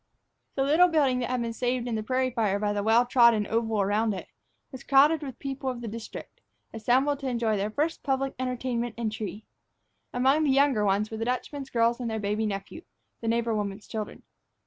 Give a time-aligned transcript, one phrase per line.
[0.55, 3.45] The little building, that had been saved in the prairie fire by the well trodden
[3.45, 4.29] oval around it,
[4.71, 6.41] was crowded with the people of the district,
[6.73, 9.45] assembled to enjoy their first public entertainment and tree.
[10.11, 12.81] Among the younger ones were the Dutchman's girls and their baby nephew,
[13.19, 14.23] the neighbor woman's children.